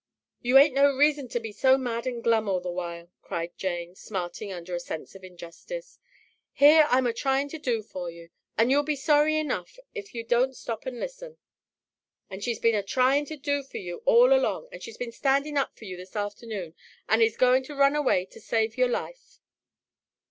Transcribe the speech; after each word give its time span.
"You 0.41 0.57
aint 0.57 0.73
no 0.73 0.95
reason 0.95 1.27
to 1.27 1.39
be 1.39 1.51
so 1.51 1.77
mad 1.77 2.07
and 2.07 2.23
glum 2.23 2.49
all 2.49 2.59
the 2.59 2.71
while," 2.71 3.11
cried 3.21 3.55
Jane, 3.55 3.93
smarting 3.93 4.51
under 4.51 4.73
a 4.73 4.79
sense 4.79 5.13
of 5.13 5.23
injustice. 5.23 5.99
"Here 6.53 6.87
I'm 6.89 7.05
a 7.05 7.13
tryin' 7.13 7.49
to 7.49 7.59
do 7.59 7.83
for 7.83 8.09
you, 8.09 8.31
and 8.57 8.71
you'll 8.71 8.81
be 8.81 8.95
sorry 8.95 9.35
ernuff 9.37 9.77
if 9.93 10.15
you 10.15 10.23
don't 10.23 10.55
stop 10.57 10.87
and 10.87 10.99
listen. 10.99 11.37
And 12.31 12.43
she's 12.43 12.57
been 12.57 12.73
a 12.73 12.81
tryin' 12.81 13.25
to 13.25 13.37
do 13.37 13.61
for 13.61 13.77
you 13.77 14.01
all 14.05 14.33
along, 14.33 14.69
and 14.71 14.81
she's 14.81 14.97
been 14.97 15.11
standin' 15.11 15.55
up 15.55 15.77
for 15.77 15.85
you 15.85 15.97
this 15.97 16.15
afternoon, 16.15 16.73
and 17.07 17.21
is 17.21 17.37
goin' 17.37 17.61
to 17.65 17.75
run 17.75 17.95
away 17.95 18.25
to 18.31 18.41
save 18.41 18.77
your 18.79 18.89
life." 18.89 19.37